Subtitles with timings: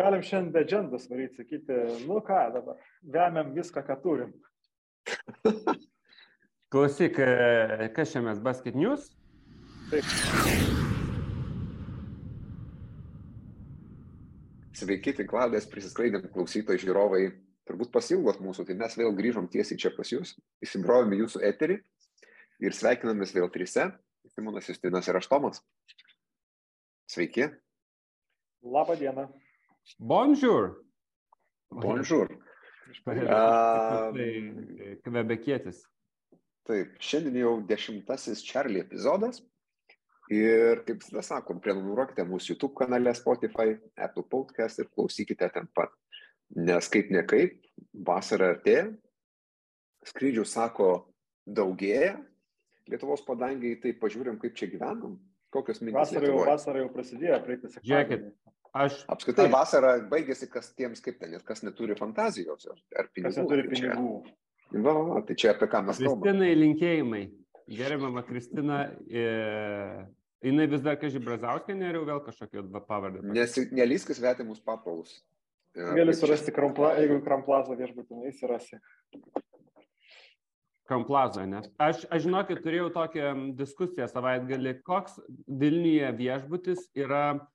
[0.00, 1.74] Galim šiandien be džendas varyti, sakyti,
[2.08, 4.30] nu ką dabar, vemiam viską, ką turim.
[6.72, 9.10] Klausyk, e, kas čia mes, Basket News?
[9.90, 10.06] Taip.
[14.80, 17.20] Sveiki, tinklalės prisisklaidėm klausytojai žiūrovai.
[17.68, 20.32] Turbūt pasilgot mūsų, tai mes vėl grįžom tiesiai čia pas jūs,
[20.64, 21.76] įsibrovėm į jūsų eterį
[22.64, 23.90] ir sveikinamės vėl trise.
[24.32, 25.60] Simonas Justinas ir Aštomas.
[27.10, 27.50] Sveiki.
[28.64, 29.28] Labą dieną.
[29.98, 30.74] Bonjour.
[31.70, 32.28] Bonjour.
[33.06, 33.16] Tai
[35.04, 35.84] kvebekietis.
[36.66, 39.40] Taip, šiandien jau dešimtasis Charlie epizodas.
[40.30, 45.90] Ir kaip visada sakom, prenumeruokite mūsų YouTube kanale Spotify, Apple Podcast ir klausykite ten pat.
[46.54, 47.56] Nes kaip ne kaip,
[48.06, 48.88] vasara artėja,
[50.06, 50.90] skrydžių sako
[51.46, 52.18] daugėja,
[52.90, 55.18] Lietuvos padangiai, tai pažiūrim, kaip čia gyvenam,
[55.54, 55.98] kokios mintis.
[55.98, 58.24] Vasara jau, vasara jau prasidėjo, praeitą Žiūrėkit.
[58.72, 63.26] Aš, Apskritai vasara baigėsi, kas tiems kaip ten, ir kas neturi fantazijos ar, ar pinigų.
[63.32, 64.36] Kas neturi Tai čia- pinigų.
[64.70, 66.22] Va, va, va, tai čia apie ką mes kalbame.
[66.22, 67.22] Kristinai linkėjimai.
[67.70, 68.76] Gerbiama Kristina,
[69.10, 70.06] e,
[70.46, 72.22] jinai vis dar kažkaip Brazauskė, ar jau vėl
[72.86, 73.22] pavardė.
[73.34, 75.20] Nes nelyskis svetimus papalus.
[75.74, 78.78] E, Gali čia- surasti krampla, jeigu kramplazą viešbutinai įsirasi.
[80.90, 81.60] Kamplaza, ne?
[81.78, 87.46] Aš, aš žinokit, turėjau tokią diskusiją savaitgalį, koks Vilniuje viešbutis yra,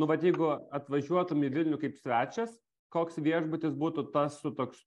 [0.00, 2.54] nu, va, jeigu atvažiuotum į Vilnių kaip svečias,
[2.94, 4.84] koks viešbutis būtų tas su toks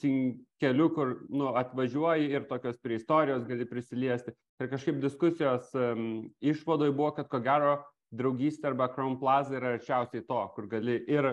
[0.00, 4.34] cinkeliu, kur, nu, atvažiuoji ir tokios prie istorijos gali prisiliesti.
[4.60, 7.78] Ir kažkaip diskusijos um, išvadoj buvo, kad ko gero
[8.16, 11.32] draugystė arba Crown Plaza yra arčiausiai to, kur gali ir,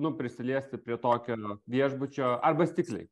[0.00, 3.06] nu, prisiliesti prie tokio viešbučio arba stikliai.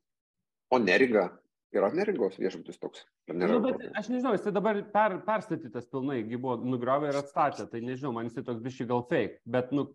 [0.72, 1.28] O neringa.
[1.72, 3.06] Yra neringos viešbutis toks.
[3.32, 7.80] Nu, bet aš nežinau, jis dabar per, perstatytas pilnai, gi buvo nugriovę ir atstatę, tai
[7.80, 9.86] nežinau, man jis toks biški gal fake, bet nu,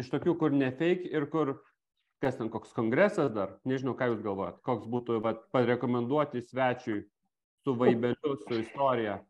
[0.00, 1.58] iš tokių, kur ne fake ir kur,
[2.24, 7.02] kas ten koks kongresas dar, nežinau, ką jūs galvojat, koks būtų, vat, parekomenduoti svečiui
[7.66, 9.20] su vaibeliu, su istorija.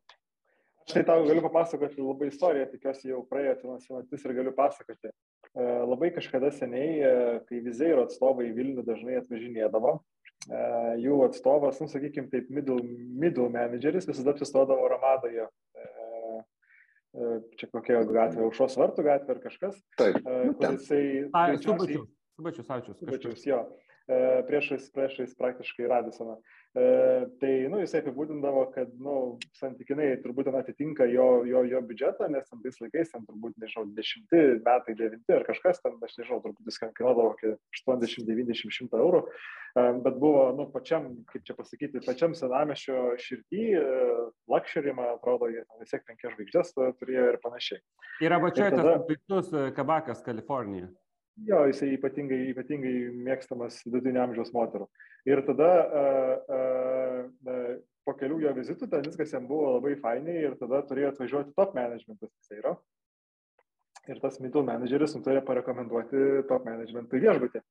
[0.86, 5.10] Štai tau galiu papasakoti labai istoriją, tikiuosi jau praėjo senas senatis ir galiu pasakoti.
[5.10, 7.14] E, Labai kažkada seniai, e,
[7.48, 9.96] kai Vizeiro atstovai į Vilnių dažnai atvažinėdavo,
[11.02, 12.78] jų atstovas, nu, sakykime, taip, middle,
[13.22, 15.48] middle manageris visada apsistodavo Ramadoje.
[15.74, 15.86] E,
[17.16, 21.02] e, Čia kokia gatvė, Aušos vartų gatvė ar kažkas, Taip, e, nu, jisai...
[21.64, 22.06] Subačius,
[22.38, 22.94] subačius, ačiū.
[23.00, 23.62] Subačiaus, jo.
[24.06, 26.36] E, Priešais, priešais praktiškai Radisoną.
[26.76, 29.14] E, Tai, nu, jisai apibūdindavo, kad, nu,
[29.58, 33.86] santykinai turbūt ten atitinka jo, jo, jo biudžetą, nes ten tais laikais, ten turbūt, nežinau,
[33.96, 39.00] dešimti metai, devinti ar kažkas, ten, aš nežinau, turbūt jis kainuodavo apie 80, 90, 100
[39.02, 39.22] eurų.
[39.26, 43.64] E, Bet buvo, nu, pačiam, kaip čia pasakyti, pačiam senamešio širdį,
[44.52, 45.50] lakšerį, man atrodo,
[45.80, 47.82] vis tiek penkias žvaigždės turėjo ir panašiai.
[48.38, 50.88] Apačioje Ir tas tada- puikus e, kabakas Kalifornija.
[51.44, 52.94] Jo, jisai ypatingai, ypatingai
[53.26, 54.86] mėgstamas vidutinio amžiaus moterų.
[55.28, 57.74] Ir tada uh, uh,
[58.06, 61.74] po kelių jo vizitų ten viskas jam buvo labai fainai ir tada turėjo atvažiuoti top
[61.76, 62.72] managementas jisai yra.
[64.06, 67.62] Ir tas middle manageris nutarė parekomenduoti top managementui viešbutį.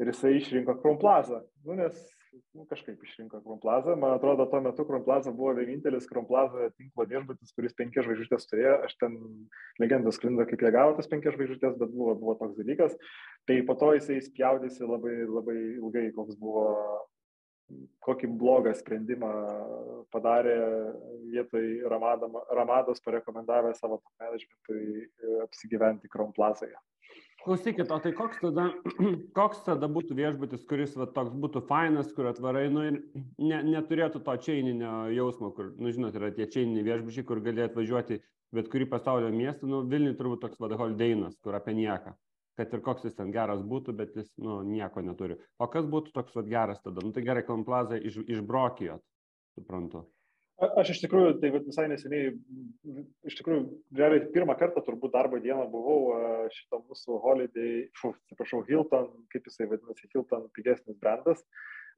[0.00, 1.42] Ir jisai išrinko Chrome Plaza.
[1.66, 2.00] Nu, nes
[2.56, 3.96] nu, kažkaip išrinko Chrome Plaza.
[3.96, 8.48] Man atrodo, tuo metu Chrome Plaza buvo vienintelis Chrome Plaza tinklo viešbutis, kuris penkias žvaigždės
[8.50, 8.76] turėjo.
[8.88, 9.18] Aš ten
[9.82, 12.96] legendos sklinda, kaip jie gavo tas penkias žvaigždės, bet buvo, buvo toks dalykas.
[13.48, 16.66] Tai po to jisai spjaudėsi labai, labai ilgai, koks buvo,
[18.06, 19.30] kokį blogą sprendimą
[20.14, 20.56] padarė
[21.32, 26.76] vietoj Ramados parekomendavę savo managementui e, apsigyventi Chrome Plazoje.
[27.46, 28.68] Klausykit, o tai koks tada,
[29.38, 32.96] koks tada būtų viešbutis, kuris va, toks būtų fainas, kur atvarai, nu ir
[33.38, 38.18] ne, neturėtų to čeininio jausmo, kur, nu žinot, yra tie čeininiai viešbučiai, kur gali atvažiuoti
[38.54, 42.14] bet kurį pasaulio miestą, nu Vilniui turbūt toks vad Holdeinas, kur apie nieką.
[42.56, 45.36] Kad ir koks jis ten geras būtų, bet jis, nu, nieko neturi.
[45.60, 47.04] O kas būtų toks vad geras tada?
[47.04, 49.04] Nu tai gerai, Komplaza iš, išbrokijot,
[49.58, 50.06] suprantu.
[50.56, 52.30] A- Aš iš tikrųjų, tai visai neseniai,
[53.28, 53.64] iš tikrųjų,
[53.98, 56.16] realiai pirmą kartą turbūt darbo dieną buvau
[56.54, 61.44] šito mūsų Holiday, atsiprašau, Hilton, kaip jisai vadinasi, Hilton pigesnis brandas.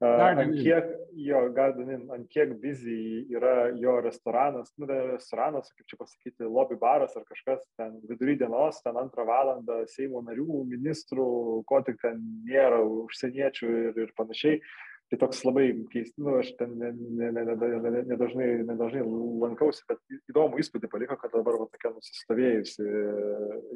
[0.00, 0.62] A, Garden Ant Inn.
[0.62, 0.90] kiek
[1.26, 6.78] jo Garden Inn, ant kiek busy yra jo restoranas, nu, restoranas, kaip čia pasakyti, lobby
[6.78, 11.26] baras ar kažkas, ten vidury dienos, ten antrą valandą Seimo narių, ministrų,
[11.66, 14.60] ko tik ten nėra, užsieniečių ir, ir panašiai.
[15.08, 19.06] Tai toks labai keistas, nu, aš ten nedažnai ne, ne, ne, ne, nedažnai-
[19.40, 22.84] lankausi, bet įdomų įspūdį paliko, kad dabar va, tokia nusistovėjusi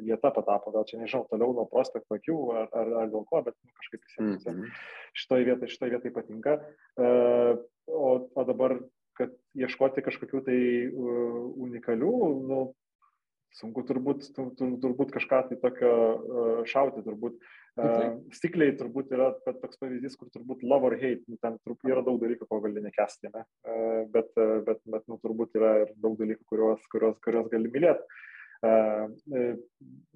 [0.05, 3.57] vieta patapo, gal čia nežinau, toliau nuo prospekto akių ar, ar, ar dėl ko, bet
[3.63, 4.69] nu, kažkaip visiems Mhm.
[5.23, 6.59] šitoje vietoje, šitoje vietoje patinka.
[6.97, 8.77] E, O, o dabar,
[9.19, 12.11] kad ieškoti kažkokių tai uh, unikalių,
[12.47, 12.59] nu,
[13.59, 14.29] sunku turbūt,
[14.79, 17.35] turbūt kažką tai tokio šauti, turbūt.
[17.73, 22.03] Uh, stikliai turbūt yra toks pavyzdys, kur turbūt love or hate, nu, ten turbūt yra
[22.05, 23.41] daug dalykų, ko gali nekesti, ne?
[23.65, 27.71] uh, bet, uh, bet, bet nu, turbūt yra ir daug dalykų, kuriuos, kuriuos, kuriuos gali
[27.73, 28.21] mylėti.
[28.63, 29.57] Uh,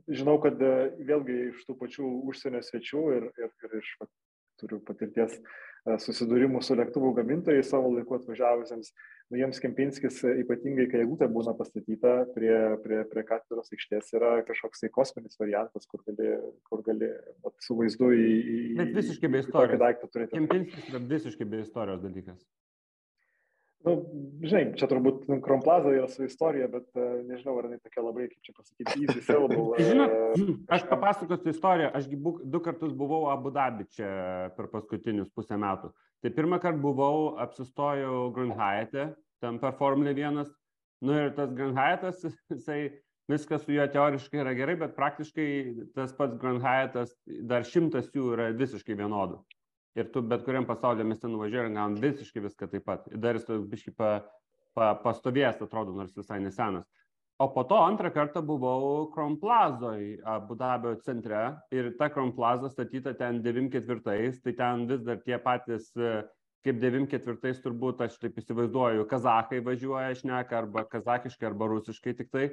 [0.05, 4.09] žinau, kad uh, vėlgi iš tų pačių užsienio svečių ir, ir, ir iš, va,
[4.61, 8.91] turiu patirties uh, susidūrimų su lėktuvų gamintojais savo laiku atvažiavusiems,
[9.31, 14.33] nu jiems Kempinskis, e, ypatingai kai eglutė būna pastatyta prie, prie, prie katedros aikštės, yra
[14.47, 16.33] kažkoks tai kosminis variantas, kur gali,
[16.67, 17.11] kur gali
[17.63, 18.27] su vaizdu į...
[18.27, 20.05] į Bet visiškai be istorijos.
[20.33, 22.41] Kempinskis yra visiškai be istorijos dalykas.
[23.85, 23.93] Nu,
[24.43, 28.47] žinai, čia turbūt Kromplaza yra su istorija, bet uh, nežinau, ar jinai tokia labai, kaip
[28.47, 29.77] čia pasakyti, syllable.
[29.89, 31.91] Žinot, uh, aš papasakosiu istoriją.
[31.95, 34.09] Aš du kartus buvau Abu Dabi čia
[34.57, 35.93] per paskutinius pusę metų.
[36.25, 39.11] Tai pirmą kartą buvau, apsistojau Grunhajate,
[39.43, 40.49] ten per Formulę 1.
[41.05, 42.81] Nu ir tas Grunhajatas, jisai
[43.31, 45.47] viskas su juo teoriškai yra gerai, bet praktiškai
[45.95, 49.43] tas pats Grunhajatas, dar šimtas jų yra visiškai vienodų
[49.97, 53.07] ir tu bet kuriam pasaulyje mieste nuvažiuoji ir gauni visiškai viską taip pat.
[53.11, 54.11] Ir dar jis toks biškai pa,
[54.77, 56.85] pa, pastovėjęs, atrodo, nors visai nesenas.
[57.41, 61.41] O po to antrą kartą buvau Kromplazoj, Abu Dabio centre
[61.73, 65.91] ir ta Kromplaza statyta ten 94-ais, tai ten vis dar tie patys,
[66.65, 72.49] kaip 94-ais turbūt, aš taip įsivaizduoju, kazahai važiuoja, šneka arba kazakiškai, arba rusiškai tik tai.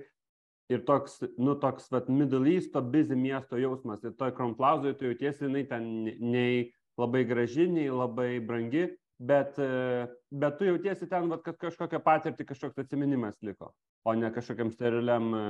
[0.73, 4.05] Ir toks, nu, toks, vat, Middle East'o busy miesto jausmas.
[4.05, 5.89] Ir toj Kromplazoje tu jautiesi, jinai ten
[6.25, 6.71] nei
[7.01, 8.87] labai graži, nei labai brangi,
[9.21, 13.75] bet, e, bet tu jautiesi ten, vat, kad kažkokią patirtį, kažkoks atminimas liko,
[14.05, 15.45] o ne kažkokiam steriliam, e,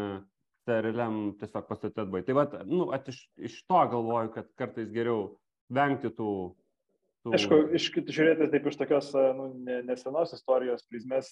[0.65, 2.25] steriliam tiesiog pastatėt buvai.
[2.27, 5.35] Tai vat, nu, at, iš, iš to galvoju, kad kartais geriau
[5.73, 6.31] vengti tų...
[7.33, 9.47] Aišku, iš kitų žiūrėti taip iš tokios nu,
[9.89, 11.31] nesenos istorijos prizmės,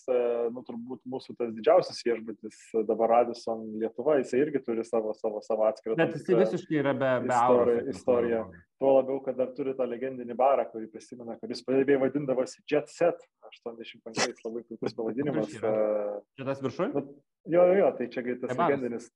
[0.55, 5.67] nu, turbūt mūsų tas didžiausias viešbutis dabar Radisson Lietuva, jisai irgi turi savo, savo, savo
[5.69, 5.99] atskirą.
[6.01, 7.85] Bet jisai visiškai yra be, be istoriją.
[7.93, 8.41] istoriją.
[8.81, 13.21] Tuo labiau, kad dar turi tą legendinį barą, kurį prisimena, kuris beje vadindavosi Jet Set,
[13.53, 15.53] 85 labai puikus pavadinimas.
[15.53, 16.89] Čia tas viršuje?
[16.97, 17.05] Nu,
[17.53, 19.13] jo, jo, tai čia tas legendinis.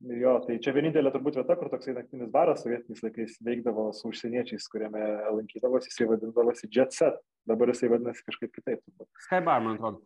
[0.00, 4.68] Jo, tai čia vienintelė turbūt vieta, kur toksai naktinis baras sovietiniais laikais veikdavo su užsieniečiais,
[4.72, 5.02] kuriame
[5.36, 7.18] lankydavosi, jisai vadindavosi Jet Set,
[7.48, 8.80] dabar jisai vadinasi kažkaip kitaip.
[9.26, 10.00] Skybar, man atrodo.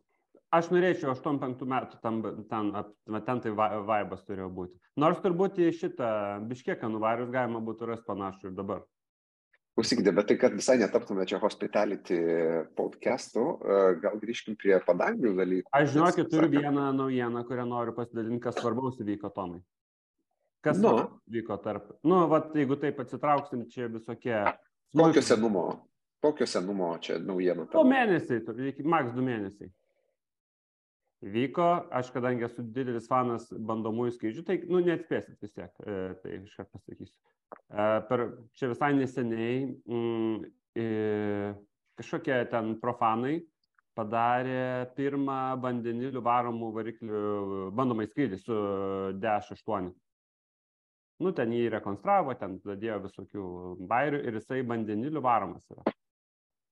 [0.54, 2.18] Aš norėčiau 85 metų, tam,
[2.50, 2.72] ten,
[3.26, 4.74] ten tai vaibas turėjo būti.
[5.02, 6.10] Nors turbūt į šitą
[6.50, 8.82] biškieką nuvarius galima būtų rasti panašų ir dabar.
[9.74, 12.18] Klausykite, bet tai, kad visai netaptume čia hospitality
[12.78, 15.70] podcastų, e, gal grįžkim prie padangių dalykų.
[15.74, 19.62] Aš žinokit, turiu vieną naujieną, kurią noriu pasidalinti, kas svarbaus įvyko Tomai.
[20.64, 20.94] Kas nu.
[21.28, 21.90] vyko tarp?
[22.08, 24.36] Nu, vat, jeigu taip atsitrauksim, čia visokie.
[24.96, 25.64] Kokio senumo?
[26.24, 27.66] Kokio senumo čia naujienų?
[27.74, 28.40] Du mėnesiai,
[28.88, 29.68] maks du mėnesiai.
[31.34, 36.38] Vyko, aš kadangi esu didelis fanas bandomųjų skrydžių, tai, nu, neatspėsit vis tiek, e, tai
[36.42, 37.16] iškart pasakysiu.
[37.68, 38.24] E, per
[38.56, 40.50] čia visai neseniai mm,
[40.80, 40.86] e,
[42.00, 43.38] kažkokie ten profanai
[43.96, 47.24] padarė pirmą vandenilių varomų variklių
[47.76, 48.58] bandomai skrydį su
[49.20, 49.92] DH8
[51.22, 53.48] nu ten jį rekonstravo, ten dadėjo visokių
[53.90, 55.84] bairių ir jisai vandeniliu varomas yra.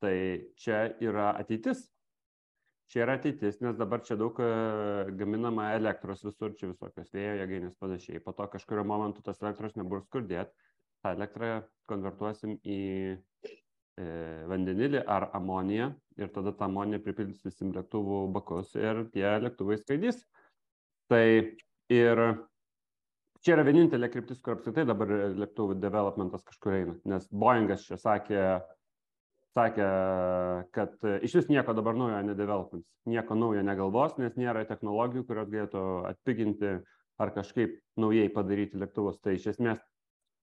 [0.02, 0.14] Tai
[0.58, 1.84] čia yra ateitis.
[2.92, 4.48] Čia yra ateitis, nes dabar čia daug e,
[5.16, 8.20] gaminama elektros visur, čia visokios vėjo jėgainės panašiai.
[8.20, 10.50] Po to kažkurio momentu tas elektros nebus skurdėt,
[11.00, 12.80] tą elektrą konvertuosim į
[13.14, 14.04] e,
[14.50, 20.20] vandenilį ar amoniją ir tada tą amoniją pripildysim lėktuvų bakus ir tie lėktuvai skraidys.
[21.08, 21.24] Tai
[21.92, 22.24] ir
[23.42, 28.42] čia yra vienintelė kryptis, kur apskritai dabar lėktuvų developmentas kažkur eina, nes Boeingas čia sakė,
[29.56, 29.88] sakė,
[30.74, 30.94] kad
[31.26, 36.76] iš vis nieko dabar naujo nedevelopins, nieko naujo negalvos, nes nėra technologijų, kurios galėtų atpiginti
[37.22, 39.20] ar kažkaip naujai padaryti lėktuvus.
[39.22, 39.82] Tai iš esmės,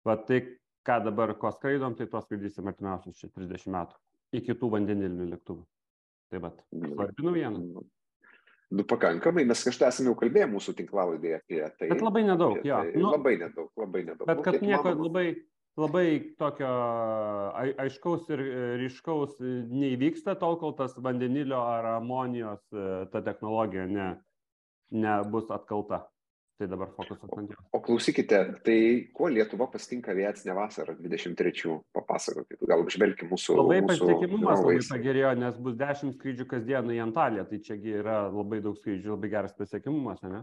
[0.06, 0.42] va tai,
[0.86, 3.98] ką dabar ko skraidom, tai to skraidysim artimiausius 30 metų
[4.38, 5.64] iki tų vandenilinių lėktuvų.
[6.28, 7.84] Tai va, svarbi naujiena.
[8.68, 11.86] Nu, pakankamai, mes kažką esame jau kalbėję mūsų tinklalaidėje apie tai.
[11.88, 12.80] Bet labai nedaug, jo.
[12.84, 14.28] Tai nu, labai nedaug, labai nedaug.
[14.28, 15.06] Bet kad nieko mano...
[15.06, 15.24] labai,
[15.80, 16.72] labai tokio
[17.86, 18.42] aiškaus ir
[18.82, 22.84] ryškaus neįvyksta, tol kol tas vandenilio ar amonijos e,
[23.14, 24.10] ta technologija ne,
[24.92, 26.04] nebus atkalta.
[26.58, 27.58] Tai dabar fokusas ant jos.
[27.70, 28.78] O klausykite, tai
[29.14, 33.54] kuo Lietuva pasitinka aviacinę vasarą 23, papasakokit, gal apžvelgime mūsų.
[33.60, 38.24] Labai mūsų pasiekimumas labai pagerėjo, nes bus 10 skrydžių kasdieną į Antaliją, tai čiagi yra
[38.26, 40.40] labai daug skrydžių, labai geras pasiekimumas, ne?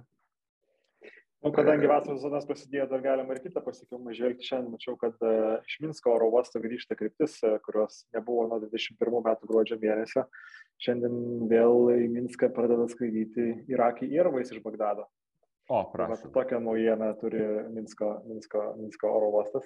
[1.44, 4.48] Nu, kadangi vasaros zonas prasidėjo, dar galima ir kitą pasiekimą žvelgti.
[4.48, 9.20] Šiandien mačiau, kad uh, iš Minsko oro uosto grįžta kryptis, uh, kurios nebuvo nuo 21
[9.28, 10.24] metų gruodžio mėnesio.
[10.82, 15.06] Šiandien vėl į Minską pradeda skraidyti Irakį Irvais iš Bagdado.
[15.68, 16.14] O, Tai prašau.
[16.30, 17.42] vat Tokią naujieną turi
[17.74, 19.66] Minsko, Minsko, Minsko oro uostas.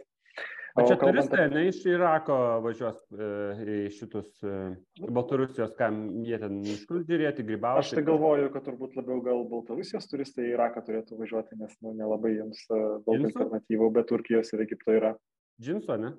[0.77, 3.27] O čia kalbant turistai, ne iš Irako važiuos e,
[3.73, 4.53] į šitus e,
[5.09, 7.81] Baltarusijos, kam jie ten miškus žiūrėti, grybauti.
[7.81, 11.95] Aš tai galvoju, kad turbūt labiau gal Baltarusijos turistai į Iraką turėtų važiuoti, nes nu,
[11.97, 13.33] nelabai jiems e, daug Džinsų?
[13.33, 15.11] alternatyvų, bet Turkijos ir Egipto yra.
[15.59, 16.13] Džinso, ne?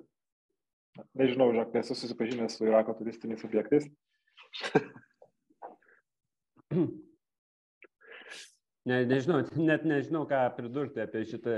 [1.17, 3.87] Nežinau, žinok, nesu susipažinęs su Irako turistiniais objektais.
[8.89, 11.55] Ne, nežinau, net nežinau, ką pridurti apie šitą.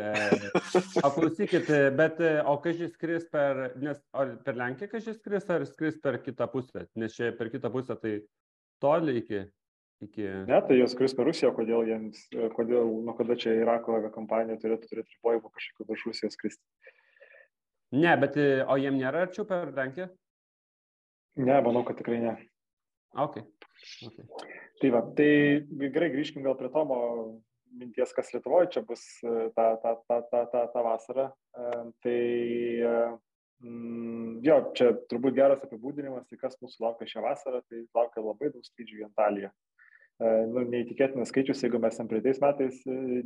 [1.06, 5.48] O klausykit, bet o kai šis skris per, nes ar per Lenkiją kai šis skris,
[5.54, 6.88] ar skris per kitą pusę?
[7.00, 8.18] Nes čia per kitą pusę tai
[8.84, 9.44] toli iki...
[10.04, 10.28] iki...
[10.50, 12.26] Ne, tai jos skris per Rusiją, kodėl jiems,
[12.58, 16.64] kodėl, nuo kada čia Irako aviakompanija turėtų turėti ribojimų kažkokiu virš Rusijos skristi.
[17.94, 18.36] Ne, bet
[18.68, 20.10] o jiem nėra arčiau per Lenkiją?
[21.40, 22.36] Ne, manau, kad tikrai ne.
[23.16, 23.40] Ok.
[24.08, 24.28] Okay.
[24.82, 25.32] Tai va, tai
[25.94, 27.00] gerai grįžkim gal prie Tomo
[27.80, 31.28] minties, kas Lietuvoje čia bus e, tą, tą, tą, tą, tą, tą vasarą.
[31.30, 31.70] E,
[32.04, 32.22] Tai
[32.92, 32.94] e,
[33.66, 38.52] mm, jo, čia turbūt geras apibūdinimas, tai kas mūsų laukia šią vasarą, tai laukia labai
[38.54, 39.54] daug skrydžių į Antaliją.
[40.24, 42.76] Nu, neįtikėtinas skaičius, jeigu mes ten praeitais metais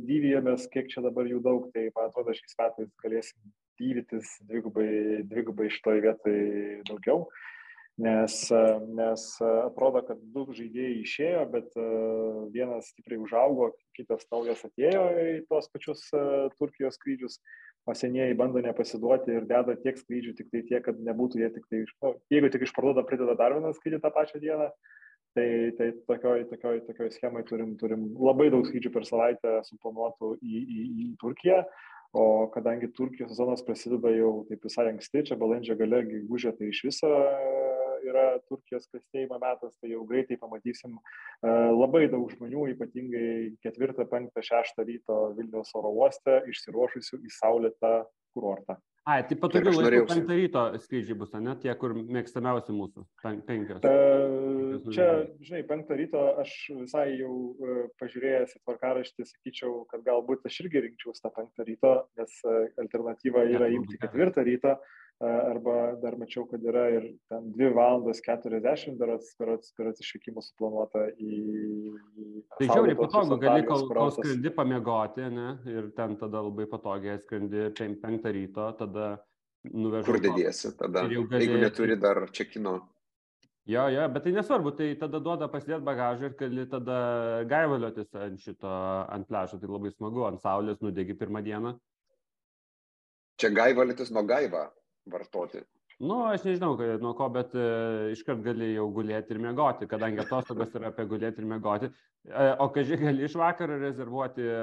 [0.08, 4.88] dyvijomės, kiek čia dabar jų daug, tai man atrodo šiais metais galėsim dyvytis dvigubai,
[5.28, 7.26] dvigubai šitoje vietoje daugiau
[7.98, 8.34] nes,
[8.94, 11.78] nes atrodo, kad du žaidėjai išėjo, bet
[12.54, 16.04] vienas stipriai užaugo, kitas naujas atėjo į tos pačius
[16.60, 17.40] Turkijos skrydžius,
[17.88, 21.66] o senieji bando nepasiduoti ir deda tiek skrydžių, tik tai tiek, kad nebūtų jie tik
[21.72, 24.70] tai, nu, jeigu tik išparduoda, prideda dar vieną skrydį tą pačią dieną.
[25.36, 30.62] Tai, tai tokioj, tokioj, tokioj schemai turim, turim labai daug skrydžių per savaitę suplanuotų į,
[30.62, 31.62] į, į Turkiją.
[32.16, 36.80] O kadangi Turkijos sezonas prasideda jau taip visai anksti, čia balandžio gale, gegužė, tai iš
[36.86, 37.10] viso
[38.10, 44.42] yra Turkijos klestėjimo metas, tai jau greitai pamatysim e, labai daug žmonių, ypatingai 4, 5,
[44.50, 47.94] 6 ryto Vilniaus oro uoste, išsiruošusių į saulėtą
[48.36, 48.78] kurortą.
[49.08, 51.54] Ai, tai patogiu laiku norėjau- penktą ryto skrydžiai bus, ne?
[51.62, 53.06] Tie, kur mėgstamiausi mūsų.
[53.22, 53.78] pen- Penkios.
[53.80, 53.92] E,
[54.74, 55.06] Penkios Čia,
[55.48, 60.82] žinai, penktą ryto aš visai jau e, pažiūrėjęs į tvarkaraštį, sakyčiau, kad galbūt aš irgi
[60.84, 62.36] rinkčiausi tą penktą ryto, nes
[62.84, 64.02] alternatyva yra imti turbūt ne.
[64.04, 64.74] ketvirtą ryto,
[65.20, 71.08] arba dar mačiau, kad yra ir ten 2 valandas 40 berots, berots, berots išvykimų suplanuota
[71.18, 71.38] į...
[72.54, 75.48] Tai žiauriai patogu, gali kol, kol skrendi pamiegoti, ne?
[75.66, 79.08] Ir ten tada labai patogiai skrendi pen, penktą ryto, tada
[79.74, 80.06] nuvežu.
[80.12, 81.02] Kur dediesi tada?
[81.02, 82.78] Gali- Jeigu neturi dar čekino.
[83.68, 86.94] Jo, jo, bet tai nesvarbu, tai tada duoda pasidėti bagažą ir gali tada
[87.50, 88.70] gaivaliotis ant šito,
[89.12, 91.74] ant pležo, tai labai smagu, ant saulės nudegi pirmą dieną.
[93.38, 94.68] Čia gaivalytis nuo gaiva
[95.12, 95.62] vartoti.
[95.98, 100.22] Nu, aš nežinau, kai- nuo ko, bet e, iškart gali jau gulėti ir miegoti, kadangi
[100.22, 101.88] atostogos yra apie gulėti ir miegoti.
[102.28, 104.60] E, o kai gali iš vakaro rezervuoti e,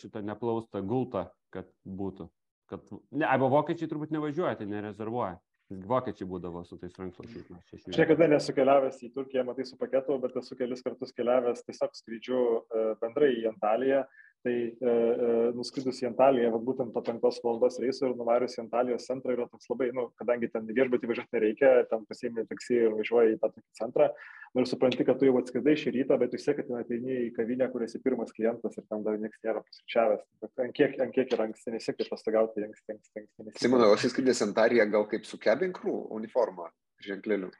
[0.00, 2.26] šitą neplaustą gultą, kad būtų.
[2.72, 2.82] Kad,
[3.12, 5.38] ne, arba vokiečiai turbūt nevažiuoja, tai nerezervuoja.
[5.70, 7.46] Vokiečiai būdavo su tais rankšluosčiais.
[7.70, 11.62] čia Aš niekada nesu keliavęs į Turkiją, matai, su paketu, bet esu kelis kartus keliavęs
[11.68, 14.02] tiesiog skrydžiu e, bendrai į Antaliją.
[14.42, 18.64] Tai e, e, nuskridus į Antaliją, vat būtent to penktos valandos reisu ir nuvarius į
[18.64, 22.74] Antalijos centrą yra toks labai, nu, kadangi ten į viešbutį važiuoti nereikia, ten pasiemi taksi
[22.80, 24.08] ir važiuoji į tą tokį centrą.
[24.50, 27.30] Nu, ir supranti, kad tu jau atskridai šį rytą, bet vis tiek, kad ateini į
[27.38, 30.26] kavinę, kur esi pirmas klientas ir ten dar niekas nėra pusryčiavęs.
[30.66, 33.46] Ant kiek, ant kiek yra anksti nesiekti pastogauti, anksti, anksti, anksti.
[33.46, 33.62] nesiekti.
[33.62, 36.66] Simono, o šis skrydis Antarija gal kaip su cabin crew uniforma,
[37.06, 37.54] ženkleliu.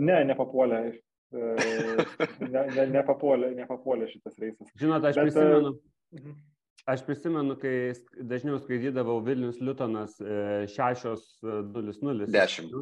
[0.00, 0.82] Ne, nepapuolė.
[1.36, 1.54] e,
[2.42, 4.68] Ne, ne, nepapuolė, nepapuolė šitas reisas.
[4.80, 5.91] Žinot, aš Bet, e, prisimenu, Mhm.
[6.86, 7.92] Aš prisimenu, kai
[8.26, 12.26] dažniau skraidydavau Vilnius Liutonas e, 6.00.
[12.26, 12.72] 10.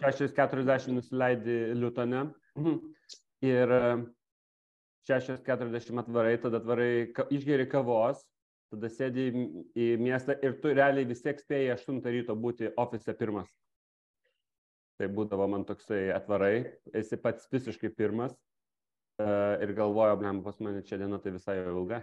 [0.00, 2.78] 6.40 nusileidi Liutone Mhm.
[3.42, 4.06] ir e,
[5.08, 8.22] 6.40 atvarai, tada atvarai, išgeri kavos,
[8.72, 9.28] tada sėdi
[9.76, 13.50] į, miestą ir tu realiai vis tiek spėjai 8 ryto būti ofise pirmas.
[14.98, 18.32] Tai būdavo man toksai atvarai, esi pats visiškai pirmas
[19.20, 19.26] e,
[19.62, 22.00] ir galvoju, blem, pas mane čia diena tai visai jau ilga.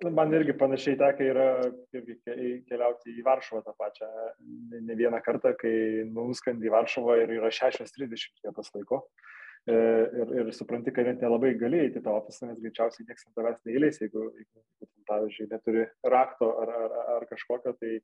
[0.00, 1.46] Nu, Man irgi panašiai tekia yra
[1.92, 2.36] irgi ke-
[2.68, 4.06] keliauti į Varšuvą tą pačią
[4.70, 5.72] ne, ne vieną kartą, kai
[6.08, 9.02] nuskandi į Varšuvą ir yra 6.30 vietos laiko.
[9.68, 9.74] E,
[10.16, 13.58] Ir, ir supranti, kad net nelabai gali įti tą ofisą, nes greičiausiai niekas ant tavęs
[13.68, 15.82] neįleis, jeigu, jeigu pavyzdžiui, neturi
[16.14, 17.98] rakto ar, ar, ar kažkokio, tai,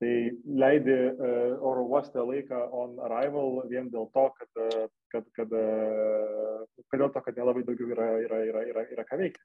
[0.00, 0.14] tai
[0.62, 6.64] leidi uh, oro uoste laiką on arrival vien dėl to, kad, e, kad, kad, uh,
[6.88, 9.44] kad dėl to, kad nelabai daugiau yra, yra, yra, yra, yra ką veikti.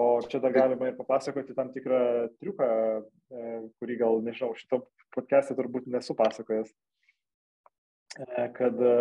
[0.00, 2.00] O čia dar galima ir papasakoti tam tikrą
[2.40, 4.84] triuką, e, kurį gal, nežinau, šito
[5.16, 6.70] podcast'e turbūt nesu pasakojęs.
[8.22, 8.94] E, Kad e,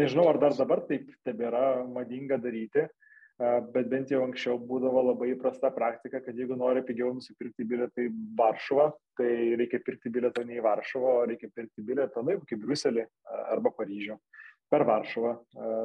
[0.00, 2.86] nežinau, ar dar dabar taip tebėra madinga daryti,
[3.74, 8.08] bet bent jau anksčiau būdavo labai įprasta praktika, kad jeigu nori pigiau nusipirkti bilietą į
[8.38, 9.28] Varšuvą, tai
[9.60, 13.06] reikia pirkti bilietą ne į Varšuvą, o reikia pirkti bilietą, na, kaip Bruselį
[13.54, 14.18] arba Paryžių
[14.68, 15.34] per Varšuvą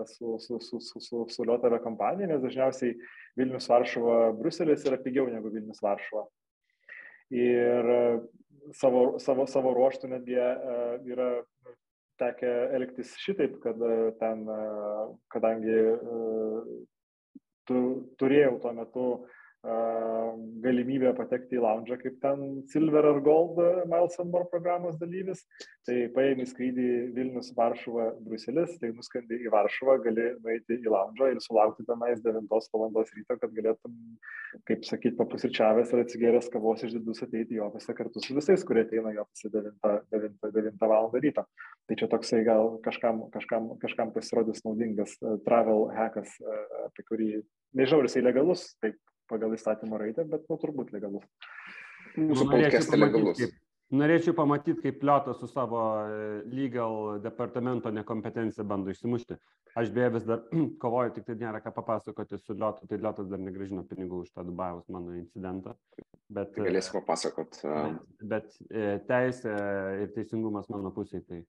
[0.10, 2.96] su, su, su, su, su, su Liotavė kompanija, nes dažniausiai
[3.40, 6.26] Vilnius Varšuva Bruselis yra pigiau negu Vilnius Varšuva.
[7.34, 7.92] Ir
[8.78, 10.36] savo, savo, savo ruoštų netgi
[11.14, 11.30] yra
[12.22, 13.80] tekę elgtis šitaip, kad
[14.20, 14.44] ten,
[15.34, 15.80] kadangi
[17.68, 17.80] tu,
[18.20, 19.08] turėjau tuo metu
[19.64, 22.42] galimybę patekti į lounge'ą kaip ten
[22.72, 25.46] Silver ar Gold Miles and More programos dalyvis.
[25.88, 31.40] Tai paėmė skrydį Vilnius, Varšuva, Bruselis, tai nuskandi į Varšuvą, gali nueiti į lounge'ą ir
[31.44, 32.64] sulaukti tenais 9 val.
[33.04, 33.96] ryto, kad galėtum,
[34.68, 39.16] kaip sakyti, papusryčiavęs ir atsigėręs kavos išdidus ateiti į ofisą kartu su visais, kurie ateina
[39.16, 39.80] į ofisą 9,
[40.12, 41.10] 9, 9 val.
[41.16, 41.48] ryto.
[41.88, 45.16] Tai čia toksai gal kažkam, kažkam, kažkam pasirodys naudingas
[45.48, 46.36] travel hackas,
[46.88, 47.32] apie kurį,
[47.76, 49.00] nežinau, ar jisai legalus, taip
[49.30, 51.28] pagal įstatymo raidę, bet nu, turbūt legalus.
[52.18, 53.40] Mūsų podcast'e legalus.
[53.40, 53.56] Kaip,
[53.94, 59.38] norėčiau pamatyti, kaip Liotas su savo e, legal departamento nekompetencija bando išsimušti.
[59.80, 60.44] Aš beje vis dar
[60.84, 64.46] kovoju, tik tai nėra ką papasakoti su Liotu, tai Liotas dar negražino pinigų už tą
[64.48, 65.76] Dubajaus mano incidentą.
[66.30, 67.60] Bet, tai Galėsi papasakot.
[67.64, 69.56] Bet, bet e, teisė
[70.04, 71.26] ir teisingumas mano pusėje.
[71.30, 71.42] Tai...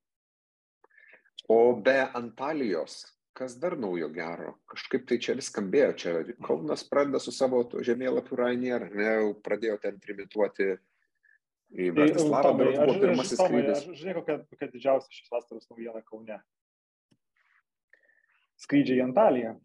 [1.52, 3.02] O be Antalijos,
[3.34, 6.12] kas dar naujo gero kažkaip tai čia vis skambėjo čia
[6.46, 10.74] kaunas pradeda su savo žemėlapiu Ryanair ne jau pradėjo ten trimituoti
[11.74, 16.38] į Tai, Bratislavą berods buvo pirmasis skrydis Žinai, kokia, kokia didžiausia šis vasaros naujiena Kaune.
[18.62, 19.56] Skrydžiai į Antaliją.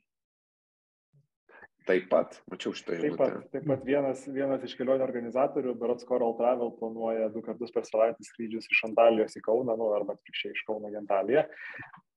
[1.90, 6.06] taip pat mačiau šitą Taip pat, žinutę taip pat vienas, vienas iš kelionių organizatorių, Berots
[6.10, 10.54] Coral Travel, planuoja du kartus per savaitę skrydžius iš Antalijos į Kauną, nu, arba atvirkščiai
[10.54, 11.46] iš Kauno į Antaliją.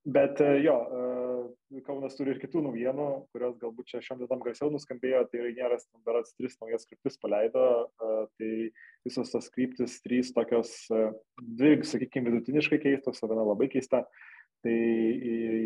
[0.05, 4.71] Bet e, jo, e, Kaunas turi ir kitų naujienų, kurios galbūt čia šiom dienom garsiau
[4.75, 8.51] nuskambėjo, tai Rainieras Berots tris naujas kryptis paleido, e, tai
[9.07, 10.75] visos tos kryptis, trys tokios,
[11.39, 14.05] dvi, sakykime, vidutiniškai keistos, o viena labai keista.
[14.63, 14.75] Tai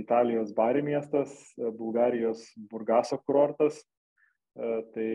[0.00, 1.32] Italijos Bari miestas,
[1.76, 3.82] Bulgarijos Burgaso kurortas,
[4.56, 5.10] Tai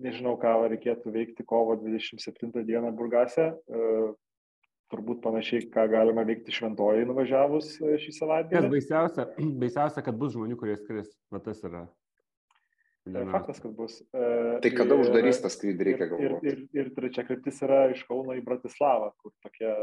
[0.00, 3.50] nežinau, ką reikėtų veikti kovo 27 dieną Burgase.
[4.94, 8.70] E, Turbūt panašiai, ką galima veikti šventojai nuvažiavus e, šį Kas savaitgalį.
[8.76, 9.26] baisiausia,
[9.62, 11.10] baisiausia, kad bus žmonių, kurie skris.
[11.34, 11.84] Va tas yra.
[13.04, 13.32] E, įdomiausia.
[13.34, 13.98] Faktas, kad bus.
[14.14, 18.36] tai kada uždarys tą skrydį reikia ir, galvoti ir, ir trečia kryptis yra iš Kauno
[18.38, 19.74] į Bratislavą, kur tokie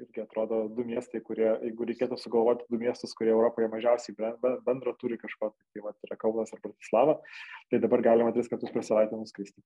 [0.00, 4.58] irgi atrodo du miestai, kurie, jeigu reikėtų sugalvoti du miestus, kurie Europoje mažiausiai ben- ben-
[4.64, 7.18] bendro turi kažko, tai, tai va, yra Kaunas ir Bratislava,
[7.70, 9.62] tai dabar galima tris kartus per savaitę nuskristi.